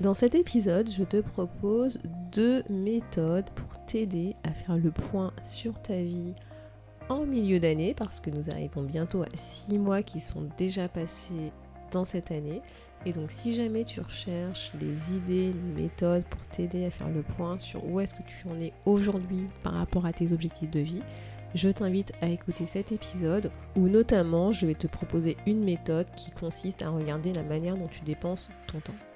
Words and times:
Dans 0.00 0.12
cet 0.12 0.34
épisode, 0.34 0.90
je 0.90 1.04
te 1.04 1.22
propose 1.22 1.98
deux 2.30 2.62
méthodes 2.68 3.48
pour 3.54 3.86
t'aider 3.86 4.36
à 4.44 4.50
faire 4.50 4.76
le 4.76 4.90
point 4.90 5.32
sur 5.42 5.80
ta 5.80 5.96
vie 5.96 6.34
en 7.08 7.24
milieu 7.24 7.60
d'année, 7.60 7.94
parce 7.94 8.20
que 8.20 8.28
nous 8.28 8.50
arrivons 8.50 8.82
bientôt 8.82 9.22
à 9.22 9.28
six 9.34 9.78
mois 9.78 10.02
qui 10.02 10.20
sont 10.20 10.48
déjà 10.58 10.86
passés 10.86 11.50
dans 11.92 12.04
cette 12.04 12.30
année. 12.30 12.60
Et 13.06 13.12
donc 13.14 13.30
si 13.30 13.54
jamais 13.54 13.84
tu 13.84 14.02
recherches 14.02 14.70
les 14.78 15.14
idées, 15.14 15.54
les 15.54 15.82
méthodes 15.84 16.24
pour 16.24 16.44
t'aider 16.48 16.84
à 16.84 16.90
faire 16.90 17.08
le 17.08 17.22
point 17.22 17.58
sur 17.58 17.82
où 17.88 17.98
est-ce 17.98 18.14
que 18.14 18.22
tu 18.26 18.46
en 18.48 18.60
es 18.60 18.74
aujourd'hui 18.84 19.46
par 19.62 19.72
rapport 19.72 20.04
à 20.04 20.12
tes 20.12 20.32
objectifs 20.32 20.70
de 20.70 20.80
vie, 20.80 21.02
je 21.54 21.70
t'invite 21.70 22.12
à 22.20 22.28
écouter 22.28 22.66
cet 22.66 22.92
épisode 22.92 23.50
où 23.76 23.88
notamment 23.88 24.52
je 24.52 24.66
vais 24.66 24.74
te 24.74 24.88
proposer 24.88 25.38
une 25.46 25.64
méthode 25.64 26.08
qui 26.16 26.32
consiste 26.32 26.82
à 26.82 26.90
regarder 26.90 27.32
la 27.32 27.44
manière 27.44 27.76
dont 27.76 27.88
tu 27.88 28.02
dépenses 28.02 28.50
ton 28.66 28.80
temps. 28.80 29.15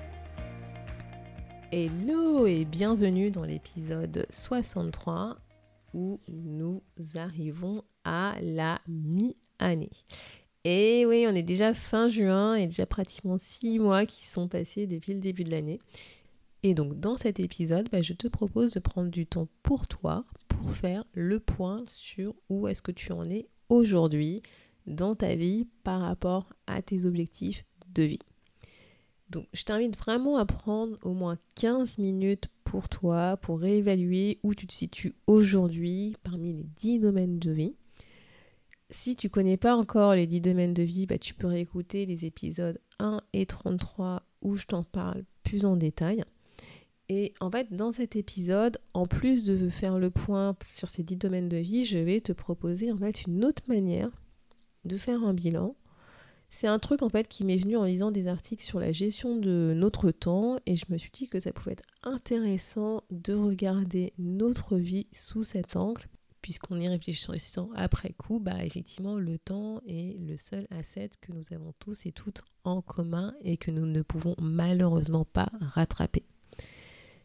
Hello 1.73 2.45
et 2.47 2.65
bienvenue 2.65 3.31
dans 3.31 3.45
l'épisode 3.45 4.25
63 4.29 5.37
où 5.93 6.19
nous 6.27 6.81
arrivons 7.15 7.85
à 8.03 8.35
la 8.41 8.81
mi-année. 8.89 9.89
Et 10.65 11.05
oui, 11.05 11.25
on 11.29 11.33
est 11.33 11.43
déjà 11.43 11.73
fin 11.73 12.09
juin 12.09 12.55
et 12.55 12.67
déjà 12.67 12.85
pratiquement 12.85 13.37
six 13.37 13.79
mois 13.79 14.05
qui 14.05 14.25
sont 14.25 14.49
passés 14.49 14.85
depuis 14.85 15.13
le 15.13 15.21
début 15.21 15.45
de 15.45 15.51
l'année. 15.51 15.79
Et 16.63 16.73
donc 16.73 16.99
dans 16.99 17.15
cet 17.15 17.39
épisode, 17.39 17.87
bah, 17.89 18.01
je 18.01 18.11
te 18.11 18.27
propose 18.27 18.73
de 18.73 18.81
prendre 18.81 19.09
du 19.09 19.25
temps 19.25 19.47
pour 19.63 19.87
toi 19.87 20.25
pour 20.49 20.73
faire 20.73 21.05
le 21.13 21.39
point 21.39 21.83
sur 21.87 22.35
où 22.49 22.67
est-ce 22.67 22.81
que 22.81 22.91
tu 22.91 23.13
en 23.13 23.29
es 23.29 23.47
aujourd'hui 23.69 24.41
dans 24.87 25.15
ta 25.15 25.35
vie 25.35 25.69
par 25.85 26.01
rapport 26.01 26.49
à 26.67 26.81
tes 26.81 27.05
objectifs 27.05 27.63
de 27.93 28.03
vie. 28.03 28.19
Donc 29.31 29.47
je 29.53 29.63
t'invite 29.63 29.97
vraiment 29.97 30.37
à 30.37 30.45
prendre 30.45 30.97
au 31.03 31.13
moins 31.13 31.37
15 31.55 31.97
minutes 31.97 32.49
pour 32.63 32.89
toi 32.89 33.37
pour 33.37 33.59
réévaluer 33.59 34.39
où 34.43 34.53
tu 34.53 34.67
te 34.67 34.73
situes 34.73 35.15
aujourd'hui 35.25 36.15
parmi 36.23 36.53
les 36.53 36.65
10 36.77 36.99
domaines 36.99 37.39
de 37.39 37.51
vie 37.51 37.75
si 38.91 39.15
tu 39.15 39.29
connais 39.29 39.57
pas 39.57 39.75
encore 39.75 40.13
les 40.13 40.27
10 40.27 40.41
domaines 40.41 40.73
de 40.73 40.83
vie, 40.83 41.07
bah, 41.07 41.17
tu 41.17 41.33
peux 41.33 41.47
réécouter 41.47 42.05
les 42.05 42.25
épisodes 42.25 42.79
1 42.99 43.21
et 43.33 43.45
33 43.45 44.23
où 44.41 44.55
je 44.55 44.65
t'en 44.65 44.83
parle 44.83 45.23
plus 45.43 45.65
en 45.65 45.77
détail. 45.77 46.23
Et 47.09 47.33
en 47.39 47.49
fait, 47.49 47.73
dans 47.73 47.91
cet 47.91 48.15
épisode, 48.15 48.77
en 48.93 49.05
plus 49.05 49.43
de 49.43 49.69
faire 49.69 49.97
le 49.97 50.11
point 50.11 50.55
sur 50.63 50.87
ces 50.87 51.03
10 51.03 51.17
domaines 51.17 51.49
de 51.49 51.57
vie, 51.57 51.83
je 51.83 51.97
vais 51.97 52.21
te 52.21 52.31
proposer 52.31 52.91
en 52.91 52.97
fait 52.97 53.23
une 53.23 53.43
autre 53.43 53.63
manière 53.67 54.09
de 54.85 54.97
faire 54.97 55.23
un 55.23 55.33
bilan. 55.33 55.75
C'est 56.53 56.67
un 56.67 56.79
truc 56.79 57.01
en 57.01 57.07
fait 57.07 57.29
qui 57.29 57.45
m'est 57.45 57.57
venu 57.57 57.77
en 57.77 57.85
lisant 57.85 58.11
des 58.11 58.27
articles 58.27 58.63
sur 58.63 58.81
la 58.81 58.91
gestion 58.91 59.37
de 59.37 59.73
notre 59.73 60.11
temps 60.11 60.57
et 60.65 60.75
je 60.75 60.85
me 60.89 60.97
suis 60.97 61.09
dit 61.09 61.29
que 61.29 61.39
ça 61.39 61.53
pouvait 61.53 61.71
être 61.71 61.85
intéressant 62.03 63.03
de 63.09 63.33
regarder 63.33 64.11
notre 64.19 64.75
vie 64.75 65.07
sous 65.13 65.43
cet 65.43 65.77
angle 65.77 66.07
puisqu'on 66.41 66.77
y 66.77 66.89
réfléchissant 66.89 67.69
après 67.73 68.11
coup, 68.11 68.39
bah 68.39 68.65
effectivement 68.65 69.15
le 69.15 69.39
temps 69.39 69.79
est 69.87 70.19
le 70.19 70.37
seul 70.37 70.67
asset 70.71 71.11
que 71.21 71.31
nous 71.31 71.53
avons 71.53 71.73
tous 71.79 72.05
et 72.05 72.11
toutes 72.11 72.43
en 72.65 72.81
commun 72.81 73.33
et 73.43 73.55
que 73.55 73.71
nous 73.71 73.85
ne 73.85 74.01
pouvons 74.01 74.35
malheureusement 74.37 75.23
pas 75.23 75.49
rattraper. 75.61 76.25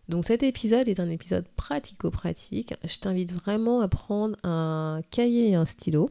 Donc 0.09 0.25
cet 0.25 0.45
épisode 0.45 0.87
est 0.87 1.01
un 1.01 1.11
épisode 1.11 1.49
pratico-pratique. 1.57 2.75
Je 2.85 2.99
t'invite 2.99 3.33
vraiment 3.33 3.81
à 3.81 3.89
prendre 3.89 4.37
un 4.45 5.01
cahier 5.11 5.51
et 5.51 5.55
un 5.57 5.67
stylo 5.67 6.11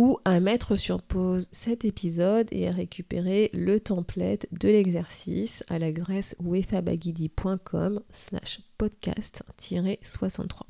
ou 0.00 0.18
à 0.24 0.40
mettre 0.40 0.76
sur 0.76 1.02
pause 1.02 1.50
cet 1.52 1.84
épisode 1.84 2.48
et 2.52 2.66
à 2.66 2.72
récupérer 2.72 3.50
le 3.52 3.78
template 3.80 4.46
de 4.50 4.68
l'exercice 4.68 5.62
à 5.68 5.78
l'adresse 5.78 6.34
wefabagidi.com 6.38 8.00
slash 8.10 8.60
podcast-63. 8.78 10.62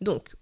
Donc, 0.00 0.36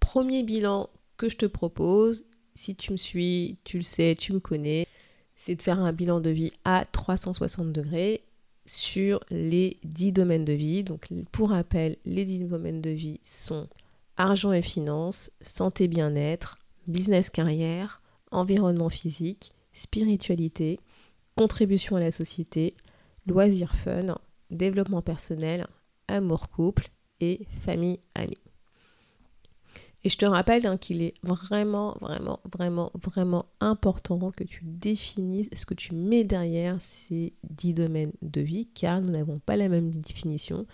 premier 0.00 0.42
bilan 0.42 0.88
que 1.18 1.28
je 1.28 1.36
te 1.36 1.44
propose, 1.44 2.24
si 2.54 2.74
tu 2.76 2.92
me 2.92 2.96
suis, 2.96 3.58
tu 3.64 3.76
le 3.76 3.82
sais, 3.82 4.14
tu 4.18 4.32
me 4.32 4.40
connais, 4.40 4.86
c'est 5.36 5.54
de 5.54 5.60
faire 5.60 5.80
un 5.80 5.92
bilan 5.92 6.20
de 6.20 6.30
vie 6.30 6.52
à 6.64 6.86
360 6.86 7.74
degrés 7.74 8.24
sur 8.64 9.20
les 9.30 9.76
10 9.84 10.12
domaines 10.12 10.46
de 10.46 10.54
vie. 10.54 10.82
Donc 10.82 11.08
pour 11.30 11.50
rappel, 11.50 11.98
les 12.06 12.24
10 12.24 12.44
domaines 12.44 12.80
de 12.80 12.88
vie 12.88 13.20
sont 13.22 13.68
argent 14.20 14.52
et 14.52 14.62
finances, 14.62 15.30
santé 15.40 15.88
bien-être, 15.88 16.58
business 16.86 17.30
carrière, 17.30 18.02
environnement 18.30 18.90
physique, 18.90 19.52
spiritualité, 19.72 20.78
contribution 21.36 21.96
à 21.96 22.00
la 22.00 22.12
société, 22.12 22.74
loisirs 23.26 23.74
fun, 23.74 24.18
développement 24.50 25.00
personnel, 25.00 25.66
amour 26.06 26.50
couple 26.50 26.90
et 27.20 27.46
famille, 27.64 28.00
amis. 28.14 28.36
Et 30.04 30.10
je 30.10 30.18
te 30.18 30.26
rappelle 30.26 30.66
hein, 30.66 30.76
qu'il 30.76 31.02
est 31.02 31.14
vraiment, 31.22 31.96
vraiment, 32.00 32.40
vraiment, 32.50 32.90
vraiment 33.02 33.46
important 33.60 34.30
que 34.32 34.44
tu 34.44 34.60
définisses 34.64 35.48
ce 35.54 35.64
que 35.64 35.74
tu 35.74 35.94
mets 35.94 36.24
derrière 36.24 36.76
ces 36.80 37.32
dix 37.48 37.72
domaines 37.72 38.12
de 38.20 38.40
vie, 38.42 38.66
car 38.74 39.00
nous 39.00 39.10
n'avons 39.10 39.38
pas 39.38 39.56
la 39.56 39.68
même 39.68 39.90
définition. 39.90 40.66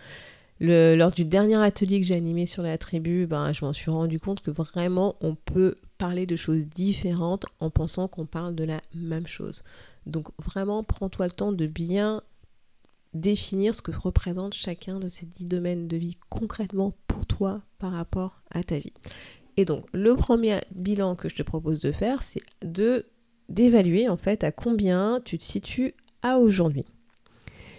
Lors 0.61 1.13
du 1.13 1.25
dernier 1.25 1.57
atelier 1.57 2.01
que 2.01 2.07
j'ai 2.07 2.15
animé 2.15 2.47
sur 2.47 2.63
la 2.63 2.79
tribu, 2.79 3.27
ben, 3.27 3.53
je 3.53 3.65
m'en 3.65 3.73
suis 3.73 3.91
rendu 3.91 4.19
compte 4.19 4.41
que 4.41 4.51
vraiment 4.51 5.17
on 5.21 5.35
peut 5.35 5.77
parler 5.99 6.27
de 6.27 6.37
choses 6.37 6.67
différentes 6.67 7.47
en 7.61 7.71
pensant 7.71 8.09
qu'on 8.09 8.27
parle 8.27 8.55
de 8.55 8.65
la 8.65 8.81
même 8.95 9.27
chose. 9.27 9.63
Donc 10.07 10.29
vraiment, 10.39 10.83
prends-toi 10.85 11.27
le 11.27 11.33
temps 11.33 11.53
de 11.53 11.67
bien 11.67 12.23
définir 13.15 13.75
ce 13.75 13.83
que 13.83 13.91
représente 13.91 14.55
chacun 14.55 14.99
de 15.01 15.09
ces 15.09 15.27
dix 15.27 15.45
domaines 15.45 15.89
de 15.89 15.97
vie 15.97 16.19
concrètement 16.29 16.95
pour 17.07 17.27
toi 17.27 17.63
par 17.79 17.93
rapport 17.93 18.43
à 18.51 18.63
ta 18.63 18.79
vie. 18.79 18.93
Et 19.57 19.65
donc, 19.65 19.87
le 19.93 20.15
premier 20.15 20.61
bilan 20.75 21.17
que 21.17 21.29
je 21.29 21.37
te 21.37 21.43
propose 21.43 21.81
de 21.81 21.93
faire, 21.93 22.23
c'est 22.23 22.43
de 22.63 23.07
d'évaluer 23.49 24.09
en 24.09 24.17
fait 24.17 24.43
à 24.43 24.51
combien 24.51 25.21
tu 25.25 25.39
te 25.39 25.45
situes 25.45 25.95
à 26.23 26.39
aujourd'hui. 26.39 26.85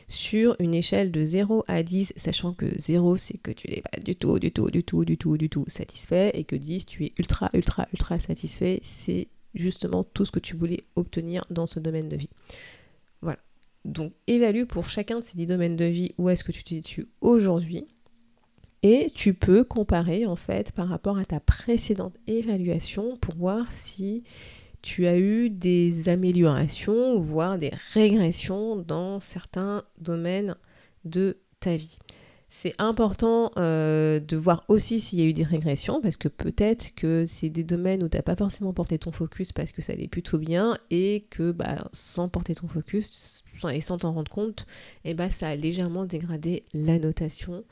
Sur 0.09 0.55
une 0.59 0.73
échelle 0.73 1.11
de 1.11 1.21
0 1.21 1.65
à 1.67 1.83
10, 1.83 2.13
sachant 2.15 2.53
que 2.53 2.65
0 2.79 3.17
c'est 3.17 3.37
que 3.37 3.51
tu 3.51 3.69
n'es 3.69 3.81
pas 3.81 3.99
du 3.99 4.15
tout, 4.15 4.39
du 4.39 4.51
tout, 4.51 4.69
du 4.69 4.83
tout, 4.83 5.03
du 5.03 5.17
tout, 5.17 5.37
du 5.37 5.49
tout 5.49 5.65
satisfait, 5.67 6.31
et 6.33 6.45
que 6.45 6.55
10 6.55 6.85
tu 6.85 7.05
es 7.05 7.13
ultra, 7.17 7.49
ultra, 7.53 7.87
ultra 7.91 8.17
satisfait, 8.17 8.79
c'est 8.83 9.27
justement 9.53 10.05
tout 10.05 10.25
ce 10.25 10.31
que 10.31 10.39
tu 10.39 10.55
voulais 10.55 10.85
obtenir 10.95 11.45
dans 11.49 11.65
ce 11.65 11.81
domaine 11.81 12.07
de 12.07 12.15
vie. 12.15 12.29
Voilà. 13.21 13.39
Donc 13.83 14.13
évalue 14.27 14.63
pour 14.63 14.87
chacun 14.87 15.19
de 15.19 15.25
ces 15.25 15.35
10 15.37 15.47
domaines 15.47 15.75
de 15.75 15.85
vie 15.85 16.13
où 16.17 16.29
est-ce 16.29 16.43
que 16.43 16.53
tu 16.53 16.63
te 16.63 16.69
situes 16.69 17.07
aujourd'hui. 17.19 17.85
Et 18.83 19.09
tu 19.13 19.33
peux 19.33 19.63
comparer 19.63 20.25
en 20.25 20.35
fait 20.35 20.71
par 20.71 20.87
rapport 20.87 21.17
à 21.17 21.25
ta 21.25 21.39
précédente 21.39 22.15
évaluation 22.27 23.17
pour 23.17 23.35
voir 23.35 23.71
si 23.73 24.23
tu 24.81 25.07
as 25.07 25.17
eu 25.17 25.49
des 25.49 26.09
améliorations, 26.09 27.19
voire 27.19 27.57
des 27.57 27.71
régressions 27.93 28.75
dans 28.75 29.19
certains 29.19 29.83
domaines 29.99 30.55
de 31.05 31.37
ta 31.59 31.75
vie. 31.75 31.99
C'est 32.49 32.75
important 32.77 33.51
euh, 33.57 34.21
de 34.21 34.37
voir 34.37 34.63
aussi 34.69 35.01
s'il 35.01 35.19
y 35.19 35.21
a 35.21 35.25
eu 35.25 35.33
des 35.33 35.43
régressions, 35.43 35.99
parce 36.01 36.15
que 36.15 36.29
peut-être 36.29 36.95
que 36.95 37.25
c'est 37.25 37.49
des 37.49 37.65
domaines 37.65 38.03
où 38.03 38.07
tu 38.07 38.15
n'as 38.15 38.23
pas 38.23 38.37
forcément 38.37 38.73
porté 38.73 38.97
ton 38.97 39.11
focus 39.11 39.51
parce 39.51 39.73
que 39.73 39.81
ça 39.81 39.91
allait 39.91 40.07
plutôt 40.07 40.37
bien, 40.37 40.77
et 40.89 41.25
que 41.29 41.51
bah, 41.51 41.89
sans 41.91 42.29
porter 42.29 42.55
ton 42.55 42.69
focus 42.69 43.43
et 43.69 43.81
sans 43.81 43.97
t'en 43.97 44.13
rendre 44.13 44.31
compte, 44.31 44.65
eh 45.03 45.13
bah, 45.13 45.29
ça 45.29 45.49
a 45.49 45.55
légèrement 45.55 46.05
dégradé 46.05 46.63
la 46.73 46.99
notation, 46.99 47.65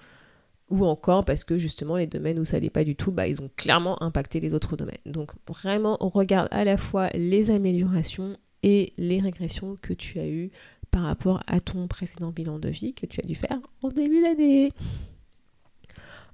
ou 0.69 0.85
encore 0.85 1.25
parce 1.25 1.43
que 1.43 1.57
justement 1.57 1.95
les 1.97 2.07
domaines 2.07 2.39
où 2.39 2.45
ça 2.45 2.57
allait 2.57 2.69
pas 2.69 2.83
du 2.83 2.95
tout, 2.95 3.11
bah, 3.11 3.27
ils 3.27 3.41
ont 3.41 3.49
clairement 3.55 4.01
impacté 4.01 4.39
les 4.39 4.53
autres 4.53 4.75
domaines. 4.77 4.97
Donc 5.05 5.31
vraiment, 5.47 5.97
on 5.99 6.09
regarde 6.09 6.47
à 6.51 6.63
la 6.63 6.77
fois 6.77 7.09
les 7.13 7.51
améliorations 7.51 8.37
et 8.63 8.93
les 8.97 9.19
régressions 9.19 9.77
que 9.81 9.93
tu 9.93 10.19
as 10.19 10.27
eues 10.27 10.51
par 10.89 11.03
rapport 11.03 11.43
à 11.45 11.59
ton 11.59 11.87
précédent 11.87 12.31
bilan 12.31 12.57
de 12.57 12.69
vie 12.69 12.93
que 12.93 13.05
tu 13.05 13.19
as 13.19 13.27
dû 13.27 13.35
faire 13.35 13.59
en 13.83 13.89
début 13.89 14.21
d'année. 14.21 14.71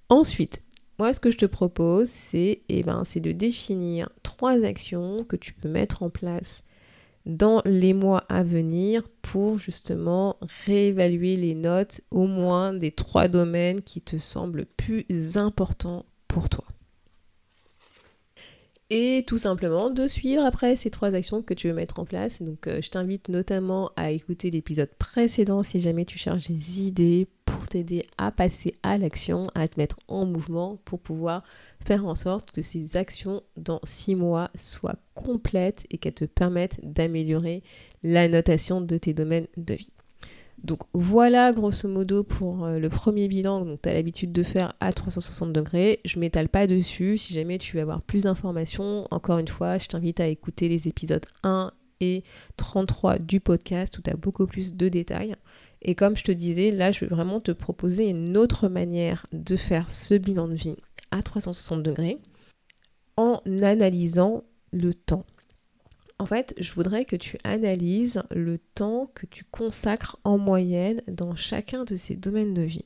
Ensuite, 0.07 0.61
moi, 0.99 1.13
ce 1.13 1.19
que 1.19 1.31
je 1.31 1.37
te 1.37 1.45
propose, 1.45 2.09
c'est 2.09 2.61
eh 2.69 2.83
ben, 2.83 3.03
de 3.15 3.31
définir 3.31 4.09
trois 4.23 4.63
actions 4.63 5.23
que 5.23 5.35
tu 5.35 5.53
peux 5.53 5.67
mettre 5.67 6.03
en 6.03 6.09
place 6.09 6.63
dans 7.25 7.61
les 7.65 7.93
mois 7.93 8.23
à 8.29 8.43
venir 8.43 9.03
pour 9.21 9.57
justement 9.57 10.37
réévaluer 10.65 11.35
les 11.35 11.55
notes 11.55 12.01
au 12.11 12.25
moins 12.25 12.73
des 12.73 12.91
trois 12.91 13.27
domaines 13.27 13.81
qui 13.81 14.01
te 14.01 14.17
semblent 14.17 14.65
plus 14.65 15.05
importants 15.37 16.05
pour 16.27 16.49
toi 16.49 16.65
et 18.93 19.23
tout 19.25 19.37
simplement 19.37 19.89
de 19.89 20.05
suivre 20.05 20.43
après 20.43 20.75
ces 20.75 20.89
trois 20.89 21.15
actions 21.15 21.41
que 21.41 21.53
tu 21.53 21.69
veux 21.69 21.73
mettre 21.73 21.97
en 21.99 22.05
place. 22.05 22.41
Donc 22.41 22.67
euh, 22.67 22.81
je 22.81 22.89
t'invite 22.89 23.29
notamment 23.29 23.89
à 23.95 24.11
écouter 24.11 24.51
l'épisode 24.51 24.91
précédent 24.99 25.63
si 25.63 25.79
jamais 25.79 26.03
tu 26.03 26.17
cherches 26.17 26.49
des 26.49 26.81
idées 26.81 27.25
pour 27.45 27.69
t'aider 27.69 28.05
à 28.17 28.33
passer 28.33 28.75
à 28.83 28.97
l'action, 28.97 29.47
à 29.55 29.69
te 29.69 29.79
mettre 29.79 29.97
en 30.09 30.25
mouvement 30.25 30.77
pour 30.83 30.99
pouvoir 30.99 31.43
faire 31.79 32.05
en 32.05 32.15
sorte 32.15 32.51
que 32.51 32.61
ces 32.61 32.97
actions 32.97 33.43
dans 33.55 33.79
six 33.85 34.15
mois 34.15 34.51
soient 34.55 34.99
complètes 35.15 35.85
et 35.89 35.97
qu'elles 35.97 36.13
te 36.13 36.25
permettent 36.25 36.81
d'améliorer 36.83 37.63
la 38.03 38.27
notation 38.27 38.81
de 38.81 38.97
tes 38.97 39.13
domaines 39.13 39.47
de 39.55 39.75
vie. 39.75 39.93
Donc 40.63 40.81
voilà 40.93 41.51
grosso 41.53 41.87
modo 41.87 42.23
pour 42.23 42.65
euh, 42.65 42.77
le 42.77 42.89
premier 42.89 43.27
bilan 43.27 43.65
que 43.65 43.81
tu 43.81 43.89
as 43.89 43.93
l'habitude 43.93 44.31
de 44.31 44.43
faire 44.43 44.73
à 44.79 44.93
360 44.93 45.51
degrés. 45.51 45.99
Je 46.05 46.19
m'étale 46.19 46.49
pas 46.49 46.67
dessus. 46.67 47.17
Si 47.17 47.33
jamais 47.33 47.57
tu 47.57 47.75
veux 47.75 47.81
avoir 47.81 48.01
plus 48.01 48.23
d'informations, 48.23 49.07
encore 49.09 49.39
une 49.39 49.47
fois, 49.47 49.79
je 49.79 49.87
t'invite 49.87 50.19
à 50.19 50.27
écouter 50.27 50.69
les 50.69 50.87
épisodes 50.87 51.25
1 51.43 51.71
et 51.99 52.23
33 52.57 53.19
du 53.19 53.39
podcast 53.39 53.97
où 53.97 54.01
tu 54.01 54.11
as 54.11 54.15
beaucoup 54.15 54.45
plus 54.45 54.75
de 54.75 54.87
détails. 54.87 55.35
Et 55.81 55.95
comme 55.95 56.15
je 56.15 56.23
te 56.23 56.31
disais, 56.31 56.69
là, 56.69 56.91
je 56.91 57.01
vais 57.01 57.07
vraiment 57.07 57.39
te 57.39 57.51
proposer 57.51 58.09
une 58.09 58.37
autre 58.37 58.67
manière 58.67 59.25
de 59.31 59.55
faire 59.55 59.89
ce 59.89 60.13
bilan 60.13 60.47
de 60.47 60.55
vie 60.55 60.77
à 61.09 61.23
360 61.23 61.81
degrés 61.81 62.19
en 63.17 63.41
analysant 63.61 64.43
le 64.71 64.93
temps. 64.93 65.25
En 66.21 66.27
fait, 66.27 66.53
je 66.59 66.71
voudrais 66.73 67.05
que 67.05 67.15
tu 67.15 67.39
analyses 67.43 68.21
le 68.29 68.59
temps 68.59 69.09
que 69.15 69.25
tu 69.25 69.43
consacres 69.43 70.19
en 70.23 70.37
moyenne 70.37 71.01
dans 71.07 71.35
chacun 71.35 71.83
de 71.83 71.95
ces 71.95 72.15
domaines 72.15 72.53
de 72.53 72.61
vie. 72.61 72.85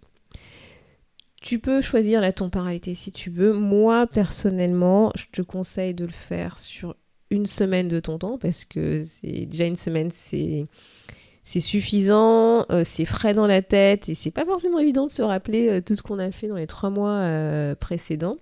Tu 1.41 1.59
peux 1.59 1.81
choisir 1.81 2.21
la 2.21 2.31
temporalité 2.31 2.93
si 2.93 3.11
tu 3.11 3.29
veux. 3.29 3.51
Moi, 3.51 4.07
personnellement, 4.07 5.11
je 5.17 5.25
te 5.33 5.41
conseille 5.41 5.93
de 5.93 6.05
le 6.05 6.13
faire 6.13 6.57
sur 6.59 6.95
une 7.29 7.45
semaine 7.45 7.89
de 7.89 7.99
ton 7.99 8.17
temps 8.19 8.37
parce 8.37 8.63
que 8.63 9.03
c'est 9.03 9.45
déjà 9.45 9.65
une 9.65 9.75
semaine, 9.75 10.11
c'est 10.13 11.59
suffisant, 11.59 12.65
euh, 12.71 12.85
c'est 12.85 13.03
frais 13.03 13.33
dans 13.33 13.47
la 13.47 13.61
tête 13.61 14.07
et 14.07 14.15
c'est 14.15 14.31
pas 14.31 14.45
forcément 14.45 14.79
évident 14.79 15.07
de 15.07 15.11
se 15.11 15.21
rappeler 15.21 15.67
euh, 15.67 15.81
tout 15.81 15.95
ce 15.95 16.01
qu'on 16.01 16.19
a 16.19 16.31
fait 16.31 16.47
dans 16.47 16.55
les 16.55 16.67
trois 16.67 16.89
mois 16.89 17.17
euh, 17.17 17.75
précédents. 17.75 18.37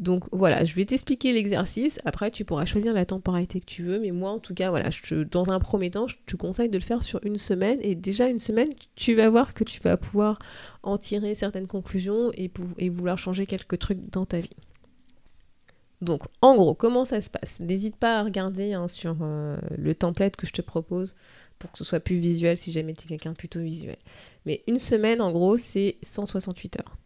Donc 0.00 0.24
voilà, 0.32 0.64
je 0.64 0.74
vais 0.74 0.86
t'expliquer 0.86 1.32
l'exercice. 1.34 2.00
Après, 2.06 2.30
tu 2.30 2.46
pourras 2.46 2.64
choisir 2.64 2.94
la 2.94 3.04
temporalité 3.04 3.60
que 3.60 3.66
tu 3.66 3.82
veux. 3.82 4.00
Mais 4.00 4.12
moi, 4.12 4.30
en 4.30 4.38
tout 4.38 4.54
cas, 4.54 4.70
voilà, 4.70 4.88
dans 5.30 5.50
un 5.50 5.60
premier 5.60 5.90
temps, 5.90 6.08
je 6.08 6.16
te 6.24 6.36
conseille 6.36 6.70
de 6.70 6.78
le 6.78 6.82
faire 6.82 7.02
sur 7.02 7.20
une 7.22 7.36
semaine. 7.36 7.78
Et 7.82 7.94
déjà, 7.94 8.28
une 8.28 8.38
semaine, 8.38 8.70
tu 8.96 9.14
vas 9.14 9.28
voir 9.28 9.52
que 9.52 9.62
tu 9.62 9.78
vas 9.80 9.98
pouvoir 9.98 10.38
en 10.82 10.96
tirer 10.96 11.34
certaines 11.34 11.66
conclusions 11.66 12.32
et, 12.34 12.50
vouloir 12.88 13.18
changer 13.18 13.44
quelques 13.44 13.78
trucs 13.78 14.10
dans 14.10 14.24
ta 14.24 14.40
vie. 14.40 14.56
Donc, 16.00 16.22
en 16.40 16.56
gros, 16.56 16.74
comment 16.74 17.04
ça 17.04 17.20
se 17.20 17.28
passe? 17.28 17.60
N'hésite 17.60 17.96
pas 17.96 18.20
à 18.20 18.22
regarder 18.22 18.72
hein, 18.72 18.88
sur 18.88 19.18
euh, 19.20 19.58
le 19.76 19.94
template 19.94 20.34
que 20.34 20.46
je 20.46 20.52
te 20.52 20.62
propose 20.62 21.14
pour 21.58 21.70
que 21.70 21.76
ce 21.76 21.84
soit 21.84 22.00
plus 22.00 22.18
visuel 22.18 22.56
si 22.56 22.72
jamais 22.72 22.94
tu 22.94 23.04
es 23.04 23.08
quelqu'un 23.08 23.34
plutôt 23.34 23.60
visuel. 23.60 23.98
Mais 24.46 24.64
une 24.66 24.78
semaine, 24.78 25.20
en 25.20 25.30
gros, 25.30 25.58
c'est 25.58 25.98
168 26.00 26.78
heures. 26.78 26.96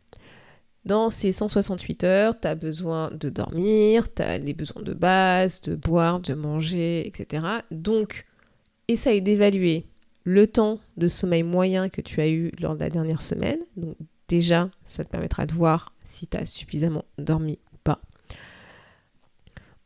Dans 0.84 1.08
ces 1.08 1.32
168 1.32 2.04
heures, 2.04 2.38
tu 2.38 2.46
as 2.46 2.54
besoin 2.54 3.10
de 3.10 3.31
dormir, 3.31 4.12
tu 4.12 4.22
as 4.22 4.36
les 4.38 4.52
besoins 4.52 4.82
de 4.82 4.92
base, 4.92 5.62
de 5.62 5.75
boire, 5.75 6.20
de 6.20 6.34
manger, 6.34 7.06
etc. 7.06 7.46
Donc, 7.70 8.26
essaye 8.88 9.22
d'évaluer 9.22 9.86
le 10.25 10.46
temps 10.46 10.81
de 10.96 11.08
sommeil 11.08 11.42
moyen 11.42 11.88
que 11.88 12.02
tu 12.02 12.20
as 12.20 12.28
eu 12.28 12.50
lors 12.60 12.75
de 12.75 12.81
la 12.81 12.90
dernière 12.90 13.22
semaine. 13.22 13.60
Donc, 13.76 13.96
déjà, 14.28 14.70
ça 14.84 15.04
te 15.04 15.10
permettra 15.10 15.46
de 15.46 15.54
voir 15.54 15.94
si 16.04 16.26
tu 16.26 16.36
as 16.36 16.44
suffisamment 16.44 17.04
dormi 17.19 17.58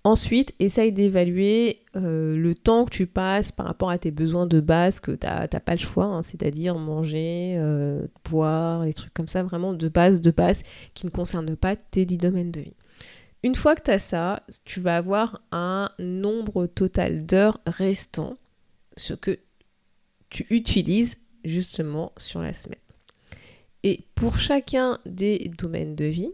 Ensuite, 0.09 0.55
essaye 0.59 0.91
d'évaluer 0.91 1.83
euh, 1.95 2.35
le 2.35 2.55
temps 2.55 2.87
que 2.87 2.91
tu 2.91 3.07
passes 3.07 3.53
par 3.53 3.67
rapport 3.67 3.91
à 3.91 3.99
tes 3.99 4.11
besoins 4.11 4.47
de 4.47 4.59
base 4.59 5.01
que 5.01 5.11
tu 5.11 5.27
n'as 5.27 5.47
pas 5.47 5.73
le 5.73 5.79
choix, 5.79 6.07
hein, 6.07 6.23
c'est-à-dire 6.23 6.77
manger, 6.77 7.57
euh, 7.59 8.07
boire, 8.25 8.87
les 8.87 8.95
trucs 8.95 9.13
comme 9.13 9.29
ça, 9.29 9.43
vraiment 9.43 9.75
de 9.75 9.89
base, 9.91 10.23
de 10.23 10.31
base, 10.31 10.63
qui 10.95 11.05
ne 11.05 11.11
concernent 11.11 11.55
pas 11.57 11.77
tes 11.77 12.07
10 12.07 12.17
domaines 12.17 12.51
de 12.51 12.61
vie. 12.61 12.73
Une 13.43 13.55
fois 13.55 13.77
que 13.77 13.83
tu 13.83 13.91
as 13.91 13.99
ça, 13.99 14.43
tu 14.65 14.81
vas 14.81 14.97
avoir 14.97 15.43
un 15.53 15.91
nombre 15.99 16.65
total 16.65 17.27
d'heures 17.27 17.61
restant, 17.67 18.39
ce 18.97 19.13
que 19.13 19.39
tu 20.31 20.47
utilises 20.49 21.19
justement 21.45 22.13
sur 22.17 22.41
la 22.41 22.55
semaine. 22.55 22.79
Et 23.83 24.07
pour 24.15 24.39
chacun 24.39 25.01
des 25.05 25.51
domaines 25.59 25.97
de 25.97 26.07
vie, 26.07 26.33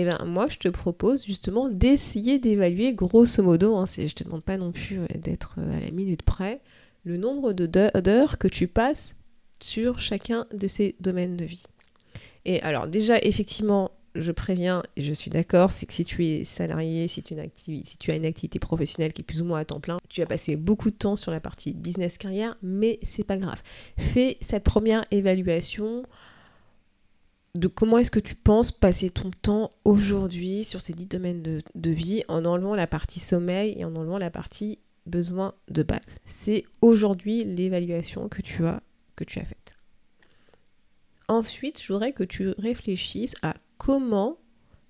eh 0.00 0.04
ben, 0.04 0.24
moi, 0.24 0.48
je 0.48 0.58
te 0.58 0.68
propose 0.68 1.24
justement 1.24 1.68
d'essayer 1.68 2.38
d'évaluer 2.38 2.92
grosso 2.92 3.42
modo, 3.42 3.76
hein, 3.76 3.86
je 3.86 4.12
te 4.14 4.24
demande 4.24 4.42
pas 4.42 4.56
non 4.56 4.72
plus 4.72 4.98
euh, 4.98 5.06
d'être 5.14 5.56
euh, 5.58 5.76
à 5.76 5.80
la 5.80 5.90
minute 5.90 6.22
près, 6.22 6.60
le 7.04 7.16
nombre 7.16 7.52
d'heures 7.52 8.38
que 8.38 8.48
tu 8.48 8.68
passes 8.68 9.14
sur 9.60 9.98
chacun 9.98 10.46
de 10.52 10.68
ces 10.68 10.94
domaines 11.00 11.36
de 11.36 11.44
vie. 11.44 11.64
Et 12.44 12.60
alors 12.62 12.86
déjà, 12.86 13.18
effectivement, 13.18 13.90
je 14.14 14.32
préviens 14.32 14.82
et 14.96 15.02
je 15.02 15.12
suis 15.12 15.30
d'accord, 15.30 15.70
c'est 15.72 15.86
que 15.86 15.92
si 15.92 16.04
tu 16.04 16.26
es 16.26 16.44
salarié, 16.44 17.08
si 17.08 17.22
tu, 17.22 17.34
si 17.56 17.96
tu 17.98 18.10
as 18.10 18.16
une 18.16 18.24
activité 18.24 18.58
professionnelle 18.58 19.12
qui 19.12 19.22
est 19.22 19.24
plus 19.24 19.42
ou 19.42 19.44
moins 19.44 19.60
à 19.60 19.64
temps 19.64 19.80
plein, 19.80 19.98
tu 20.08 20.20
vas 20.20 20.26
passer 20.26 20.56
beaucoup 20.56 20.90
de 20.90 20.96
temps 20.96 21.16
sur 21.16 21.30
la 21.30 21.40
partie 21.40 21.74
business 21.74 22.18
carrière, 22.18 22.56
mais 22.62 22.98
c'est 23.02 23.24
pas 23.24 23.36
grave. 23.36 23.62
Fais 23.96 24.38
cette 24.40 24.64
première 24.64 25.04
évaluation 25.10 26.02
de 27.54 27.68
comment 27.68 27.98
est-ce 27.98 28.10
que 28.10 28.20
tu 28.20 28.34
penses 28.34 28.72
passer 28.72 29.10
ton 29.10 29.30
temps 29.30 29.70
aujourd'hui 29.84 30.64
sur 30.64 30.80
ces 30.80 30.92
dix 30.92 31.06
domaines 31.06 31.42
de, 31.42 31.90
vie 31.90 32.22
en 32.28 32.44
enlevant 32.44 32.74
la 32.74 32.86
partie 32.86 33.20
sommeil 33.20 33.74
et 33.78 33.84
en 33.84 33.96
enlevant 33.96 34.18
la 34.18 34.30
partie 34.30 34.78
besoin 35.06 35.54
de 35.68 35.82
base? 35.82 36.18
C'est 36.24 36.64
aujourd'hui 36.82 37.44
l'évaluation 37.44 38.28
que 38.28 38.42
tu 38.42 38.66
as 38.66 38.82
que 39.16 39.24
tu 39.24 39.40
as 39.40 39.44
faite. 39.44 39.76
Ensuite, 41.26 41.82
je 41.82 41.92
voudrais 41.92 42.12
que 42.12 42.22
tu 42.22 42.50
réfléchisses 42.58 43.34
à 43.42 43.54
comment 43.76 44.38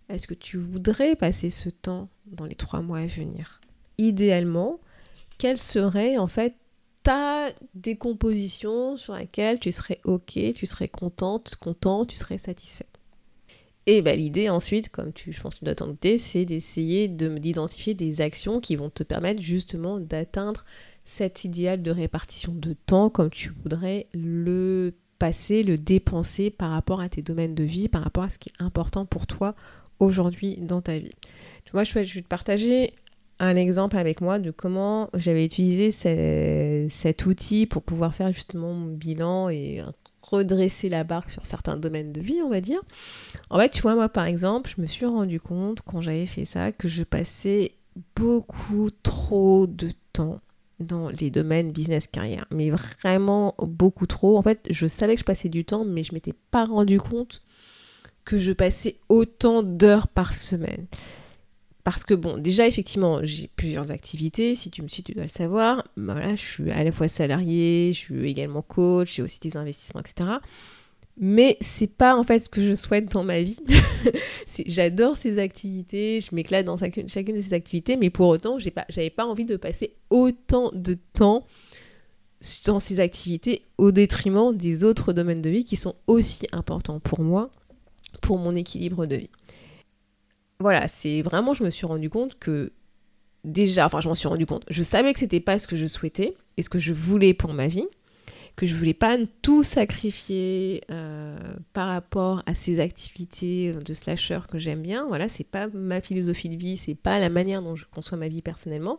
est-ce 0.08 0.26
que 0.26 0.34
tu 0.34 0.58
voudrais 0.58 1.16
passer 1.16 1.50
ce 1.50 1.68
temps 1.70 2.08
dans 2.26 2.44
les 2.44 2.54
trois 2.54 2.82
mois 2.82 2.98
à 2.98 3.06
venir. 3.06 3.60
Idéalement, 3.96 4.80
quel 5.38 5.56
serait 5.56 6.18
en 6.18 6.26
fait 6.26 6.54
ta 7.08 7.52
décomposition 7.74 8.98
sur 8.98 9.14
laquelle 9.14 9.58
tu 9.58 9.72
serais 9.72 9.98
ok, 10.04 10.38
tu 10.54 10.66
serais 10.66 10.88
contente, 10.88 11.56
content, 11.56 12.04
tu 12.04 12.16
serais 12.16 12.36
satisfait. 12.36 12.84
Et 13.86 14.02
bah, 14.02 14.14
l'idée 14.14 14.50
ensuite, 14.50 14.90
comme 14.90 15.14
tu, 15.14 15.32
je 15.32 15.40
pense 15.40 15.54
que 15.54 15.60
tu 15.60 15.64
dois 15.64 15.74
t'en 15.74 15.86
douter, 15.86 16.18
c'est 16.18 16.44
d'essayer 16.44 17.08
d'identifier 17.08 17.94
des 17.94 18.20
actions 18.20 18.60
qui 18.60 18.76
vont 18.76 18.90
te 18.90 19.04
permettre 19.04 19.40
justement 19.40 19.98
d'atteindre 19.98 20.66
cet 21.06 21.44
idéal 21.44 21.82
de 21.82 21.90
répartition 21.90 22.52
de 22.52 22.74
temps 22.74 23.08
comme 23.08 23.30
tu 23.30 23.52
voudrais 23.62 24.06
le 24.12 24.92
passer, 25.18 25.62
le 25.62 25.78
dépenser 25.78 26.50
par 26.50 26.72
rapport 26.72 27.00
à 27.00 27.08
tes 27.08 27.22
domaines 27.22 27.54
de 27.54 27.64
vie, 27.64 27.88
par 27.88 28.04
rapport 28.04 28.24
à 28.24 28.28
ce 28.28 28.36
qui 28.36 28.50
est 28.50 28.62
important 28.62 29.06
pour 29.06 29.26
toi 29.26 29.54
aujourd'hui 29.98 30.58
dans 30.58 30.82
ta 30.82 30.98
vie. 30.98 31.14
Tu 31.64 31.72
vois, 31.72 31.84
je 31.84 31.94
vais 31.94 32.04
te 32.04 32.20
partager 32.28 32.92
un 33.40 33.56
exemple 33.56 33.96
avec 33.96 34.20
moi 34.20 34.38
de 34.38 34.50
comment 34.50 35.10
j'avais 35.14 35.44
utilisé 35.44 35.90
cet 36.90 37.26
outil 37.26 37.66
pour 37.66 37.82
pouvoir 37.82 38.14
faire 38.14 38.32
justement 38.32 38.72
mon 38.72 38.92
bilan 38.92 39.48
et 39.48 39.82
redresser 40.22 40.88
la 40.88 41.04
barque 41.04 41.30
sur 41.30 41.46
certains 41.46 41.76
domaines 41.76 42.12
de 42.12 42.20
vie, 42.20 42.40
on 42.44 42.50
va 42.50 42.60
dire. 42.60 42.80
En 43.50 43.58
fait, 43.58 43.70
tu 43.70 43.80
vois, 43.82 43.94
moi 43.94 44.08
par 44.08 44.26
exemple, 44.26 44.70
je 44.76 44.82
me 44.82 44.86
suis 44.86 45.06
rendu 45.06 45.40
compte 45.40 45.80
quand 45.82 46.00
j'avais 46.00 46.26
fait 46.26 46.44
ça 46.44 46.72
que 46.72 46.88
je 46.88 47.02
passais 47.04 47.72
beaucoup 48.14 48.90
trop 49.02 49.66
de 49.66 49.90
temps 50.12 50.40
dans 50.80 51.08
les 51.08 51.30
domaines 51.30 51.72
business 51.72 52.06
carrière, 52.06 52.46
mais 52.50 52.70
vraiment 52.70 53.54
beaucoup 53.58 54.06
trop. 54.06 54.36
En 54.38 54.42
fait, 54.42 54.66
je 54.70 54.86
savais 54.86 55.14
que 55.14 55.20
je 55.20 55.24
passais 55.24 55.48
du 55.48 55.64
temps, 55.64 55.84
mais 55.84 56.02
je 56.02 56.12
m'étais 56.12 56.34
pas 56.50 56.66
rendu 56.66 57.00
compte 57.00 57.42
que 58.24 58.38
je 58.38 58.52
passais 58.52 58.96
autant 59.08 59.62
d'heures 59.62 60.08
par 60.08 60.34
semaine. 60.34 60.86
Parce 61.90 62.04
que 62.04 62.12
bon, 62.12 62.36
déjà 62.36 62.66
effectivement, 62.66 63.20
j'ai 63.22 63.48
plusieurs 63.56 63.90
activités, 63.90 64.54
si 64.54 64.70
tu 64.70 64.82
me 64.82 64.88
suis, 64.88 65.02
tu 65.02 65.12
dois 65.12 65.22
le 65.22 65.30
savoir. 65.30 65.88
Voilà, 65.96 66.34
je 66.34 66.42
suis 66.42 66.70
à 66.70 66.84
la 66.84 66.92
fois 66.92 67.08
salarié, 67.08 67.92
je 67.94 67.98
suis 67.98 68.28
également 68.28 68.60
coach, 68.60 69.14
j'ai 69.14 69.22
aussi 69.22 69.40
des 69.40 69.56
investissements, 69.56 70.02
etc. 70.02 70.32
Mais 71.16 71.56
c'est 71.62 71.86
pas 71.86 72.14
en 72.14 72.24
fait 72.24 72.40
ce 72.40 72.50
que 72.50 72.60
je 72.60 72.74
souhaite 72.74 73.10
dans 73.10 73.24
ma 73.24 73.40
vie. 73.40 73.58
J'adore 74.66 75.16
ces 75.16 75.38
activités, 75.38 76.20
je 76.20 76.34
m'éclate 76.34 76.66
dans 76.66 76.76
chacune, 76.76 77.06
de 77.06 77.40
ces 77.40 77.54
activités, 77.54 77.96
mais 77.96 78.10
pour 78.10 78.28
autant, 78.28 78.58
j'ai 78.58 78.70
pas, 78.70 78.84
j'avais 78.90 79.08
pas 79.08 79.24
envie 79.24 79.46
de 79.46 79.56
passer 79.56 79.94
autant 80.10 80.70
de 80.74 80.98
temps 81.14 81.46
dans 82.66 82.80
ces 82.80 83.00
activités 83.00 83.62
au 83.78 83.92
détriment 83.92 84.54
des 84.54 84.84
autres 84.84 85.14
domaines 85.14 85.40
de 85.40 85.48
vie 85.48 85.64
qui 85.64 85.76
sont 85.76 85.94
aussi 86.06 86.46
importants 86.52 87.00
pour 87.00 87.20
moi, 87.20 87.48
pour 88.20 88.36
mon 88.36 88.54
équilibre 88.54 89.06
de 89.06 89.16
vie. 89.16 89.30
Voilà, 90.60 90.88
c'est 90.88 91.22
vraiment, 91.22 91.54
je 91.54 91.62
me 91.62 91.70
suis 91.70 91.86
rendu 91.86 92.10
compte 92.10 92.38
que 92.38 92.72
déjà, 93.44 93.86
enfin, 93.86 94.00
je 94.00 94.08
m'en 94.08 94.14
suis 94.14 94.28
rendu 94.28 94.46
compte. 94.46 94.64
Je 94.68 94.82
savais 94.82 95.12
que 95.12 95.20
c'était 95.20 95.40
pas 95.40 95.58
ce 95.58 95.68
que 95.68 95.76
je 95.76 95.86
souhaitais 95.86 96.34
et 96.56 96.62
ce 96.62 96.68
que 96.68 96.78
je 96.78 96.92
voulais 96.92 97.32
pour 97.32 97.52
ma 97.54 97.68
vie, 97.68 97.86
que 98.56 98.66
je 98.66 98.74
voulais 98.74 98.94
pas 98.94 99.16
tout 99.40 99.62
sacrifier 99.62 100.82
euh, 100.90 101.36
par 101.72 101.88
rapport 101.88 102.42
à 102.46 102.54
ces 102.54 102.80
activités 102.80 103.72
de 103.72 103.92
slasher 103.92 104.40
que 104.50 104.58
j'aime 104.58 104.82
bien. 104.82 105.06
Voilà, 105.06 105.28
c'est 105.28 105.46
pas 105.46 105.68
ma 105.68 106.00
philosophie 106.00 106.48
de 106.48 106.56
vie, 106.56 106.76
c'est 106.76 106.96
pas 106.96 107.20
la 107.20 107.28
manière 107.28 107.62
dont 107.62 107.76
je 107.76 107.84
conçois 107.92 108.18
ma 108.18 108.28
vie 108.28 108.42
personnellement. 108.42 108.98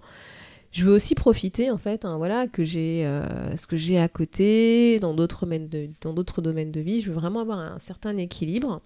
Je 0.71 0.85
veux 0.85 0.93
aussi 0.93 1.15
profiter 1.15 1.71
en 1.71 1.77
fait, 1.77 2.05
hein, 2.05 2.17
voilà, 2.17 2.47
que 2.47 2.63
j'ai 2.63 3.05
euh, 3.05 3.57
ce 3.57 3.67
que 3.67 3.75
j'ai 3.75 3.99
à 3.99 4.07
côté 4.07 4.99
dans 4.99 5.15
d'autres 5.15 5.45
domaines 5.45 5.67
dans 5.99 6.13
d'autres 6.13 6.41
domaines 6.41 6.71
de 6.71 6.79
vie. 6.79 7.01
Je 7.01 7.09
veux 7.09 7.15
vraiment 7.15 7.41
avoir 7.41 7.59
un 7.59 7.79
certain 7.79 8.15
équilibre, 8.17 8.81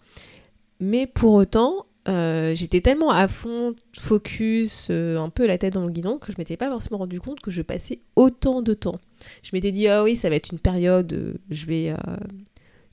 mais 0.79 1.05
pour 1.05 1.33
autant 1.33 1.85
euh, 2.09 2.53
j'étais 2.53 2.81
tellement 2.81 3.11
à 3.11 3.27
fond, 3.27 3.75
focus, 3.97 4.87
euh, 4.89 5.17
un 5.17 5.29
peu 5.29 5.47
la 5.47 5.57
tête 5.57 5.73
dans 5.73 5.85
le 5.85 5.91
guidon, 5.91 6.17
que 6.17 6.31
je 6.31 6.37
m'étais 6.37 6.57
pas 6.57 6.69
forcément 6.69 6.97
rendu 6.97 7.19
compte 7.19 7.39
que 7.39 7.51
je 7.51 7.61
passais 7.61 7.99
autant 8.15 8.61
de 8.61 8.73
temps. 8.73 8.99
Je 9.41 9.51
m'étais 9.53 9.71
dit, 9.71 9.87
ah 9.87 10.03
oui, 10.03 10.15
ça 10.15 10.29
va 10.29 10.35
être 10.35 10.51
une 10.51 10.59
période, 10.59 11.13
euh, 11.13 11.33
je, 11.49 11.65
vais, 11.65 11.93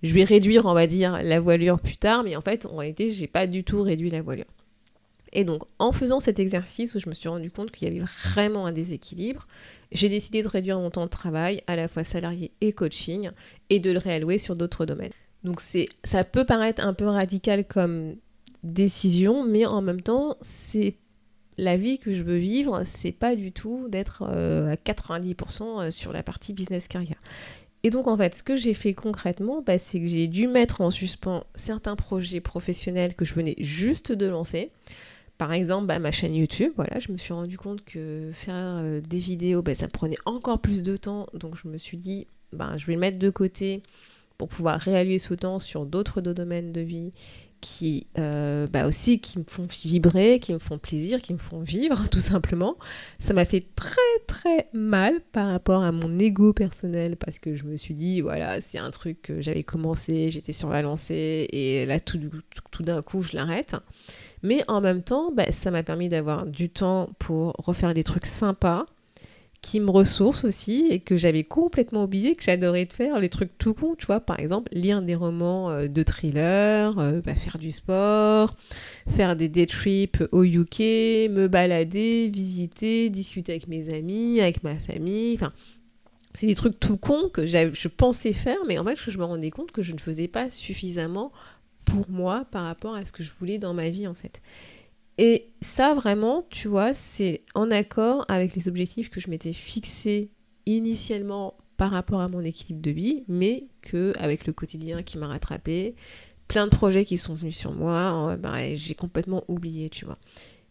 je 0.02 0.14
vais 0.14 0.24
réduire, 0.24 0.66
on 0.66 0.74
va 0.74 0.86
dire, 0.86 1.22
la 1.22 1.40
voilure 1.40 1.80
plus 1.80 1.96
tard, 1.96 2.22
mais 2.22 2.36
en 2.36 2.40
fait, 2.40 2.66
en 2.66 2.76
réalité, 2.76 3.10
j'ai 3.10 3.26
pas 3.26 3.46
du 3.46 3.64
tout 3.64 3.82
réduit 3.82 4.10
la 4.10 4.22
voilure. 4.22 4.46
Et 5.32 5.44
donc, 5.44 5.62
en 5.78 5.92
faisant 5.92 6.18
cet 6.18 6.40
exercice 6.40 6.94
où 6.94 7.00
je 7.00 7.08
me 7.08 7.14
suis 7.14 7.28
rendu 7.28 7.50
compte 7.50 7.70
qu'il 7.70 7.88
y 7.88 7.90
avait 7.90 8.04
vraiment 8.04 8.66
un 8.66 8.72
déséquilibre, 8.72 9.46
j'ai 9.92 10.08
décidé 10.08 10.42
de 10.42 10.48
réduire 10.48 10.78
mon 10.78 10.90
temps 10.90 11.04
de 11.04 11.10
travail, 11.10 11.62
à 11.66 11.74
la 11.76 11.88
fois 11.88 12.04
salarié 12.04 12.52
et 12.60 12.72
coaching, 12.72 13.30
et 13.70 13.80
de 13.80 13.90
le 13.90 13.98
réallouer 13.98 14.38
sur 14.38 14.54
d'autres 14.54 14.86
domaines. 14.86 15.12
Donc, 15.42 15.60
ça 15.60 16.24
peut 16.24 16.44
paraître 16.44 16.84
un 16.84 16.94
peu 16.94 17.06
radical 17.06 17.64
comme 17.64 18.16
décision, 18.62 19.44
mais 19.44 19.66
en 19.66 19.82
même 19.82 20.02
temps, 20.02 20.36
c'est 20.40 20.96
la 21.60 21.76
vie 21.76 21.98
que 21.98 22.14
je 22.14 22.22
veux 22.22 22.38
vivre, 22.38 22.82
c'est 22.84 23.12
pas 23.12 23.36
du 23.36 23.52
tout 23.52 23.88
d'être 23.88 24.24
euh, 24.26 24.72
à 24.72 24.74
90% 24.74 25.62
euh, 25.62 25.90
sur 25.90 26.12
la 26.12 26.22
partie 26.22 26.52
business 26.52 26.88
carrière. 26.88 27.18
Et 27.82 27.90
donc 27.90 28.08
en 28.08 28.16
fait, 28.16 28.34
ce 28.34 28.42
que 28.42 28.56
j'ai 28.56 28.74
fait 28.74 28.94
concrètement, 28.94 29.62
bah, 29.62 29.78
c'est 29.78 30.00
que 30.00 30.06
j'ai 30.06 30.26
dû 30.26 30.48
mettre 30.48 30.80
en 30.80 30.90
suspens 30.90 31.44
certains 31.54 31.96
projets 31.96 32.40
professionnels 32.40 33.14
que 33.14 33.24
je 33.24 33.34
venais 33.34 33.56
juste 33.58 34.12
de 34.12 34.26
lancer. 34.26 34.70
Par 35.38 35.52
exemple, 35.52 35.86
bah, 35.86 35.98
ma 35.98 36.10
chaîne 36.10 36.34
YouTube, 36.34 36.72
voilà, 36.76 36.98
je 37.00 37.12
me 37.12 37.16
suis 37.16 37.32
rendu 37.32 37.56
compte 37.56 37.84
que 37.84 38.30
faire 38.32 38.76
euh, 38.78 39.00
des 39.00 39.18
vidéos, 39.18 39.62
bah, 39.62 39.74
ça 39.74 39.88
prenait 39.88 40.18
encore 40.26 40.60
plus 40.60 40.82
de 40.82 40.96
temps. 40.96 41.26
Donc 41.34 41.56
je 41.62 41.68
me 41.68 41.78
suis 41.78 41.96
dit, 41.96 42.26
je 42.52 42.86
vais 42.86 42.94
le 42.94 42.98
mettre 42.98 43.18
de 43.18 43.30
côté 43.30 43.82
pour 44.36 44.48
pouvoir 44.48 44.80
réalluer 44.80 45.18
ce 45.18 45.34
temps 45.34 45.58
sur 45.58 45.84
d'autres 45.86 46.20
domaines 46.20 46.72
de 46.72 46.80
vie 46.80 47.12
qui 47.60 48.06
euh, 48.18 48.66
bah 48.66 48.86
aussi 48.86 49.20
qui 49.20 49.38
me 49.38 49.44
font 49.44 49.66
vibrer, 49.84 50.38
qui 50.40 50.52
me 50.52 50.58
font 50.58 50.78
plaisir, 50.78 51.20
qui 51.20 51.32
me 51.32 51.38
font 51.38 51.60
vivre 51.60 52.08
tout 52.10 52.20
simplement. 52.20 52.76
Ça 53.18 53.34
m'a 53.34 53.44
fait 53.44 53.64
très 53.74 53.96
très 54.26 54.68
mal 54.72 55.20
par 55.32 55.48
rapport 55.48 55.82
à 55.82 55.92
mon 55.92 56.18
ego 56.18 56.52
personnel 56.52 57.16
parce 57.16 57.38
que 57.38 57.54
je 57.56 57.64
me 57.64 57.76
suis 57.76 57.94
dit 57.94 58.20
voilà 58.20 58.60
c'est 58.60 58.78
un 58.78 58.90
truc 58.90 59.22
que 59.22 59.40
j'avais 59.40 59.62
commencé, 59.62 60.30
j'étais 60.30 60.52
sur 60.52 60.70
la 60.70 60.82
lancée 60.82 61.48
et 61.52 61.86
là 61.86 62.00
tout, 62.00 62.18
tout, 62.70 62.82
d'un 62.82 63.02
coup 63.02 63.22
je 63.22 63.36
l'arrête. 63.36 63.76
Mais 64.42 64.62
en 64.68 64.80
même 64.80 65.02
temps 65.02 65.32
bah, 65.32 65.52
ça 65.52 65.70
m'a 65.70 65.82
permis 65.82 66.08
d'avoir 66.08 66.46
du 66.46 66.70
temps 66.70 67.10
pour 67.18 67.54
refaire 67.58 67.94
des 67.94 68.04
trucs 68.04 68.26
sympas 68.26 68.86
qui 69.62 69.80
me 69.80 69.90
ressource 69.90 70.44
aussi 70.44 70.86
et 70.90 71.00
que 71.00 71.16
j'avais 71.16 71.44
complètement 71.44 72.04
oublié 72.04 72.34
que 72.34 72.42
j'adorais 72.42 72.86
de 72.86 72.92
faire 72.92 73.18
les 73.18 73.28
trucs 73.28 73.56
tout 73.58 73.74
con, 73.74 73.94
tu 73.98 74.06
vois, 74.06 74.20
par 74.20 74.40
exemple 74.40 74.70
lire 74.72 75.02
des 75.02 75.14
romans 75.14 75.70
euh, 75.70 75.86
de 75.86 76.02
thriller, 76.02 76.98
euh, 76.98 77.20
bah, 77.20 77.34
faire 77.34 77.58
du 77.58 77.70
sport, 77.70 78.56
faire 79.08 79.36
des 79.36 79.48
day 79.48 79.66
trips 79.66 80.22
au 80.32 80.44
UK, 80.44 80.80
me 81.30 81.46
balader, 81.46 82.28
visiter, 82.28 83.10
discuter 83.10 83.52
avec 83.52 83.68
mes 83.68 83.92
amis, 83.92 84.40
avec 84.40 84.62
ma 84.64 84.76
famille, 84.76 85.34
enfin 85.34 85.52
c'est 86.32 86.46
des 86.46 86.54
trucs 86.54 86.78
tout 86.78 86.96
cons 86.96 87.28
que 87.28 87.44
je 87.46 87.88
pensais 87.88 88.32
faire, 88.32 88.58
mais 88.66 88.78
en 88.78 88.84
fait 88.84 88.96
je 88.96 89.18
me 89.18 89.24
rendais 89.24 89.50
compte 89.50 89.72
que 89.72 89.82
je 89.82 89.92
ne 89.92 89.98
faisais 89.98 90.28
pas 90.28 90.48
suffisamment 90.48 91.32
pour 91.84 92.08
moi 92.08 92.46
par 92.50 92.64
rapport 92.64 92.94
à 92.94 93.04
ce 93.04 93.12
que 93.12 93.22
je 93.22 93.32
voulais 93.38 93.58
dans 93.58 93.74
ma 93.74 93.90
vie 93.90 94.06
en 94.06 94.14
fait. 94.14 94.40
Et 95.22 95.52
ça, 95.60 95.92
vraiment, 95.92 96.46
tu 96.48 96.66
vois, 96.66 96.94
c'est 96.94 97.42
en 97.54 97.70
accord 97.70 98.24
avec 98.28 98.54
les 98.54 98.68
objectifs 98.68 99.10
que 99.10 99.20
je 99.20 99.28
m'étais 99.28 99.52
fixés 99.52 100.30
initialement 100.64 101.58
par 101.76 101.90
rapport 101.90 102.22
à 102.22 102.28
mon 102.28 102.40
équilibre 102.40 102.80
de 102.80 102.90
vie, 102.90 103.24
mais 103.28 103.66
que 103.82 104.14
avec 104.18 104.46
le 104.46 104.54
quotidien 104.54 105.02
qui 105.02 105.18
m'a 105.18 105.26
rattrapé, 105.26 105.94
plein 106.48 106.66
de 106.66 106.70
projets 106.70 107.04
qui 107.04 107.18
sont 107.18 107.34
venus 107.34 107.54
sur 107.54 107.74
moi, 107.74 108.38
bah, 108.38 108.74
j'ai 108.76 108.94
complètement 108.94 109.44
oublié, 109.46 109.90
tu 109.90 110.06
vois. 110.06 110.16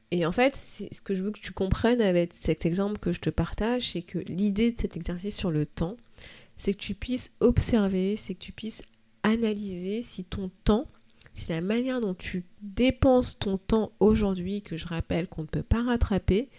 Et 0.09 0.25
en 0.25 0.31
fait, 0.31 0.55
ce 0.55 0.99
que 0.99 1.13
je 1.13 1.21
veux 1.21 1.29
que 1.29 1.39
tu 1.39 1.51
comprennes 1.51 2.01
avec 2.01 2.33
cet 2.33 2.65
exemple 2.65 2.97
que 2.97 3.13
je 3.13 3.19
te 3.19 3.29
partage, 3.29 3.91
c'est 3.91 4.01
que 4.01 4.17
l'idée 4.17 4.71
de 4.71 4.81
cet 4.81 4.97
exercice 4.97 5.37
sur 5.37 5.51
le 5.51 5.67
temps, 5.67 5.95
c'est 6.57 6.73
que 6.73 6.79
tu 6.79 6.95
puisses 6.95 7.31
observer, 7.39 8.15
c'est 8.15 8.33
que 8.33 8.39
tu 8.39 8.51
puisses 8.51 8.81
analyser 9.21 10.01
si 10.01 10.23
ton 10.23 10.49
temps 10.63 10.87
si 11.33 11.49
la 11.49 11.61
manière 11.61 12.01
dont 12.01 12.13
tu 12.13 12.43
dépenses 12.61 13.39
ton 13.39 13.57
temps 13.57 13.91
aujourd'hui, 13.99 14.61
que 14.61 14.77
je 14.77 14.87
rappelle 14.87 15.27
qu'on 15.27 15.43
ne 15.43 15.47
peut 15.47 15.63
pas 15.63 15.83
rattraper, 15.83 16.49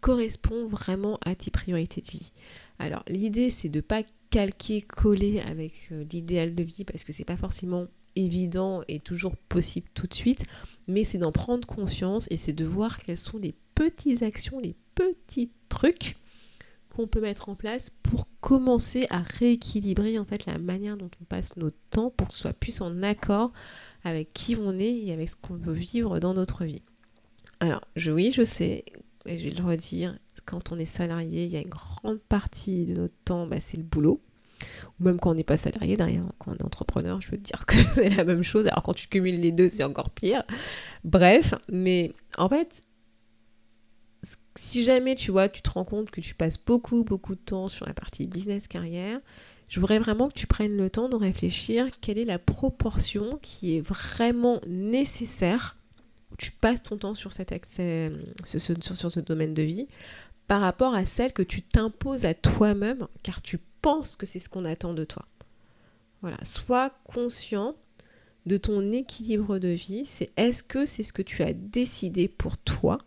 correspond 0.00 0.66
vraiment 0.66 1.18
à 1.24 1.34
tes 1.34 1.50
priorités 1.50 2.00
de 2.00 2.10
vie. 2.10 2.32
Alors 2.78 3.04
l'idée 3.08 3.50
c'est 3.50 3.68
de 3.68 3.78
ne 3.78 3.82
pas 3.82 4.02
calquer, 4.30 4.80
coller 4.80 5.40
avec 5.40 5.88
euh, 5.92 6.04
l'idéal 6.10 6.54
de 6.54 6.62
vie 6.62 6.84
parce 6.84 7.04
que 7.04 7.12
c'est 7.12 7.24
pas 7.24 7.36
forcément 7.36 7.86
évident 8.16 8.82
et 8.88 9.00
toujours 9.00 9.36
possible 9.36 9.88
tout 9.94 10.06
de 10.06 10.14
suite, 10.14 10.44
mais 10.88 11.04
c'est 11.04 11.18
d'en 11.18 11.32
prendre 11.32 11.66
conscience 11.66 12.26
et 12.30 12.36
c'est 12.36 12.52
de 12.52 12.64
voir 12.64 12.98
quelles 12.98 13.16
sont 13.16 13.38
les 13.38 13.54
petites 13.74 14.22
actions, 14.22 14.58
les 14.58 14.74
petits 14.94 15.50
trucs 15.68 16.16
qu'on 16.94 17.06
peut 17.06 17.20
mettre 17.20 17.48
en 17.48 17.54
place 17.54 17.90
pour 18.02 18.26
commencer 18.40 19.06
à 19.10 19.18
rééquilibrer 19.18 20.18
en 20.18 20.24
fait 20.24 20.46
la 20.46 20.58
manière 20.58 20.96
dont 20.96 21.10
on 21.20 21.24
passe 21.24 21.56
notre 21.56 21.76
temps 21.90 22.10
pour 22.10 22.28
que 22.28 22.34
ce 22.34 22.40
soit 22.40 22.52
plus 22.52 22.80
en 22.80 23.02
accord 23.02 23.52
avec 24.04 24.32
qui 24.32 24.56
on 24.56 24.78
est 24.78 25.04
et 25.04 25.12
avec 25.12 25.28
ce 25.28 25.36
qu'on 25.36 25.54
veut 25.54 25.72
vivre 25.72 26.20
dans 26.20 26.34
notre 26.34 26.64
vie. 26.64 26.82
Alors, 27.60 27.82
je, 27.96 28.10
oui, 28.10 28.32
je 28.34 28.42
sais, 28.42 28.84
et 29.26 29.38
je 29.38 29.48
vais 29.48 29.54
le 29.54 29.64
redire, 29.64 30.18
quand 30.46 30.72
on 30.72 30.78
est 30.78 30.86
salarié, 30.86 31.44
il 31.44 31.50
y 31.50 31.56
a 31.56 31.60
une 31.60 31.68
grande 31.68 32.20
partie 32.20 32.86
de 32.86 32.94
notre 32.94 33.14
temps, 33.24 33.46
bah, 33.46 33.60
c'est 33.60 33.76
le 33.76 33.82
boulot. 33.82 34.20
Ou 34.98 35.04
même 35.04 35.18
quand 35.18 35.30
on 35.30 35.34
n'est 35.34 35.44
pas 35.44 35.56
salarié, 35.56 35.96
derrière, 35.96 36.24
quand 36.38 36.52
on 36.52 36.54
est 36.54 36.64
entrepreneur, 36.64 37.20
je 37.20 37.30
veux 37.30 37.36
te 37.36 37.42
dire 37.42 37.64
que 37.66 37.76
c'est 37.94 38.10
la 38.10 38.24
même 38.24 38.42
chose. 38.42 38.66
Alors 38.68 38.82
quand 38.82 38.94
tu 38.94 39.08
cumules 39.08 39.40
les 39.40 39.52
deux, 39.52 39.68
c'est 39.68 39.84
encore 39.84 40.10
pire. 40.10 40.42
Bref, 41.04 41.54
mais 41.70 42.12
en 42.38 42.48
fait, 42.48 42.82
si 44.60 44.84
jamais 44.84 45.14
tu 45.14 45.30
vois, 45.30 45.48
tu 45.48 45.62
te 45.62 45.70
rends 45.70 45.86
compte 45.86 46.10
que 46.10 46.20
tu 46.20 46.34
passes 46.34 46.62
beaucoup, 46.62 47.02
beaucoup 47.02 47.34
de 47.34 47.40
temps 47.40 47.68
sur 47.68 47.86
la 47.86 47.94
partie 47.94 48.26
business 48.26 48.68
carrière, 48.68 49.18
je 49.68 49.80
voudrais 49.80 49.98
vraiment 49.98 50.28
que 50.28 50.34
tu 50.34 50.46
prennes 50.46 50.76
le 50.76 50.90
temps 50.90 51.08
de 51.08 51.16
réfléchir 51.16 51.88
quelle 52.02 52.18
est 52.18 52.24
la 52.24 52.38
proportion 52.38 53.38
qui 53.40 53.76
est 53.76 53.80
vraiment 53.80 54.60
nécessaire 54.68 55.78
où 56.30 56.36
tu 56.36 56.52
passes 56.52 56.82
ton 56.82 56.98
temps 56.98 57.14
sur, 57.14 57.32
cet 57.32 57.52
accès, 57.52 58.12
sur, 58.44 58.60
sur 58.60 59.10
ce 59.10 59.20
domaine 59.20 59.54
de 59.54 59.62
vie 59.62 59.88
par 60.46 60.60
rapport 60.60 60.94
à 60.94 61.06
celle 61.06 61.32
que 61.32 61.42
tu 61.42 61.62
t'imposes 61.62 62.26
à 62.26 62.34
toi-même 62.34 63.08
car 63.22 63.40
tu 63.40 63.58
penses 63.80 64.14
que 64.14 64.26
c'est 64.26 64.40
ce 64.40 64.50
qu'on 64.50 64.66
attend 64.66 64.92
de 64.92 65.04
toi. 65.04 65.24
Voilà, 66.20 66.36
sois 66.44 66.90
conscient 67.04 67.76
de 68.44 68.58
ton 68.58 68.92
équilibre 68.92 69.58
de 69.58 69.68
vie, 69.68 70.04
c'est 70.04 70.30
est-ce 70.36 70.62
que 70.62 70.84
c'est 70.84 71.02
ce 71.02 71.14
que 71.14 71.22
tu 71.22 71.42
as 71.42 71.54
décidé 71.54 72.28
pour 72.28 72.58
toi 72.58 72.98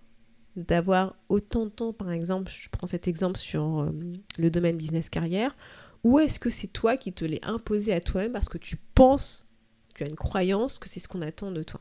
d'avoir 0.56 1.16
autant 1.30 1.66
de 1.66 1.70
temps, 1.70 1.94
par 1.94 2.12
exemple, 2.12 2.52
je 2.52 2.70
prends 2.70 2.88
cet 2.88 3.08
exemple 3.08 3.40
sur 3.40 3.82
euh, 3.82 3.92
le 4.38 4.50
domaine 4.50 4.78
business 4.78 5.10
carrière, 5.10 5.56
ou 6.04 6.20
est-ce 6.20 6.40
que 6.40 6.50
c'est 6.50 6.68
toi 6.68 6.98
qui 6.98 7.14
te 7.14 7.26
l'es 7.26 7.40
imposé 7.44 7.94
à 7.94 8.02
toi-même 8.02 8.32
parce 8.32 8.50
que 8.50 8.58
tu 8.58 8.78
penses, 8.94 9.48
tu 9.96 10.04
as 10.04 10.08
une 10.08 10.16
croyance 10.16 10.78
que 10.78 10.90
c'est 10.90 11.00
ce 11.00 11.08
qu'on 11.08 11.22
attend 11.22 11.52
de 11.52 11.64
toi? 11.64 11.80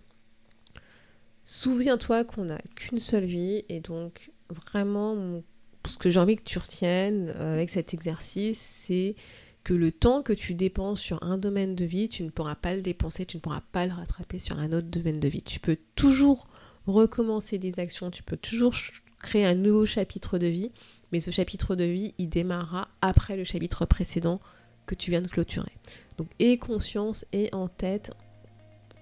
Souviens-toi 1.45 2.25
qu'on 2.25 2.45
n'a 2.45 2.61
qu'une 2.76 3.00
seule 3.00 3.25
vie 3.25 3.64
et 3.69 3.81
donc 3.81 4.31
vraiment 4.49 5.43
ce 5.87 5.99
que 5.99 6.11
j'ai 6.11 6.21
envie 6.21 6.37
que 6.37 6.45
tu 6.45 6.59
retiennes 6.59 7.35
euh, 7.37 7.55
avec 7.55 7.71
cet 7.71 7.95
exercice, 7.95 8.61
c'est 8.61 9.17
que 9.64 9.75
le 9.75 9.93
temps 9.93 10.23
que 10.23 10.33
tu 10.33 10.55
dépenses 10.55 11.00
sur 11.00 11.23
un 11.23 11.38
domaine 11.38 11.75
de 11.75 11.85
vie, 11.85 12.09
tu 12.09 12.23
ne 12.23 12.31
pourras 12.31 12.55
pas 12.55 12.75
le 12.75 12.83
dépenser, 12.83 13.26
tu 13.26 13.37
ne 13.37 13.41
pourras 13.41 13.62
pas 13.73 13.87
le 13.87 13.93
rattraper 13.93 14.38
sur 14.38 14.59
un 14.59 14.73
autre 14.73 14.88
domaine 14.88 15.21
de 15.21 15.29
vie. 15.29 15.43
Tu 15.43 15.61
peux 15.61 15.76
toujours 15.95 16.49
recommencer 16.86 17.58
des 17.58 17.80
actions, 17.80 18.10
tu 18.10 18.22
peux 18.22 18.36
toujours 18.36 18.74
créer 19.22 19.44
un 19.44 19.54
nouveau 19.54 19.86
chapitre 19.86 20.38
de 20.38 20.46
vie, 20.46 20.72
mais 21.12 21.20
ce 21.20 21.30
chapitre 21.30 21.76
de 21.76 21.84
vie, 21.84 22.14
il 22.18 22.28
démarrera 22.28 22.88
après 23.00 23.36
le 23.36 23.44
chapitre 23.44 23.86
précédent 23.86 24.40
que 24.86 24.94
tu 24.94 25.10
viens 25.10 25.22
de 25.22 25.28
clôturer. 25.28 25.72
Donc 26.18 26.28
aie 26.38 26.58
conscience 26.58 27.24
et 27.32 27.48
en 27.52 27.68
tête 27.68 28.12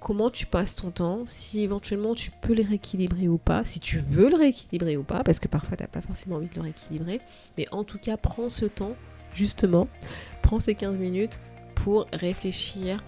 comment 0.00 0.30
tu 0.30 0.46
passes 0.46 0.76
ton 0.76 0.90
temps, 0.90 1.24
si 1.26 1.62
éventuellement 1.62 2.14
tu 2.14 2.30
peux 2.42 2.54
le 2.54 2.62
rééquilibrer 2.62 3.28
ou 3.28 3.38
pas, 3.38 3.64
si 3.64 3.80
tu 3.80 4.00
veux 4.00 4.30
le 4.30 4.36
rééquilibrer 4.36 4.96
ou 4.96 5.04
pas, 5.04 5.22
parce 5.22 5.38
que 5.38 5.48
parfois 5.48 5.76
tu 5.76 5.82
n'as 5.82 5.88
pas 5.88 6.00
forcément 6.00 6.36
envie 6.36 6.48
de 6.48 6.54
le 6.54 6.62
rééquilibrer, 6.62 7.20
mais 7.58 7.66
en 7.70 7.84
tout 7.84 7.98
cas 7.98 8.16
prends 8.16 8.48
ce 8.48 8.64
temps, 8.64 8.96
justement, 9.34 9.88
prends 10.42 10.58
ces 10.58 10.74
15 10.74 10.98
minutes 10.98 11.38
pour 11.74 12.06
réfléchir 12.12 13.02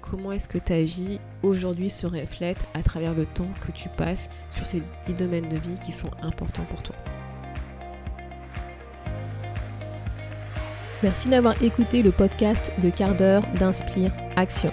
comment 0.00 0.32
est-ce 0.32 0.48
que 0.48 0.58
ta 0.58 0.80
vie 0.80 1.20
aujourd'hui 1.42 1.90
se 1.90 2.06
reflète 2.06 2.58
à 2.74 2.82
travers 2.82 3.14
le 3.14 3.26
temps 3.26 3.48
que 3.66 3.72
tu 3.72 3.88
passes 3.88 4.28
sur 4.50 4.66
ces 4.66 4.82
10 5.06 5.14
domaines 5.14 5.48
de 5.48 5.56
vie 5.56 5.78
qui 5.84 5.92
sont 5.92 6.10
importants 6.22 6.66
pour 6.70 6.82
toi. 6.82 6.94
Merci 11.02 11.28
d'avoir 11.28 11.62
écouté 11.62 12.02
le 12.02 12.12
podcast 12.12 12.72
Le 12.82 12.90
quart 12.90 13.14
d'heure 13.14 13.42
d'Inspire 13.58 14.12
Action. 14.36 14.72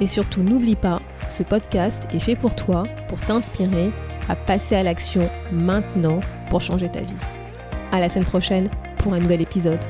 Et 0.00 0.06
surtout, 0.06 0.42
n'oublie 0.42 0.74
pas, 0.74 1.00
ce 1.28 1.42
podcast 1.42 2.08
est 2.12 2.18
fait 2.18 2.34
pour 2.34 2.56
toi, 2.56 2.84
pour 3.08 3.20
t'inspirer 3.20 3.92
à 4.28 4.34
passer 4.34 4.74
à 4.74 4.82
l'action 4.82 5.30
maintenant 5.52 6.20
pour 6.48 6.60
changer 6.60 6.88
ta 6.88 7.00
vie. 7.00 7.14
À 7.92 8.00
la 8.00 8.08
semaine 8.08 8.24
prochaine 8.24 8.68
pour 8.98 9.12
un 9.12 9.20
nouvel 9.20 9.42
épisode. 9.42 9.84